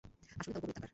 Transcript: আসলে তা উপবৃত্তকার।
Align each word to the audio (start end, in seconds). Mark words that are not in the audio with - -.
আসলে 0.37 0.53
তা 0.53 0.59
উপবৃত্তকার। 0.59 0.89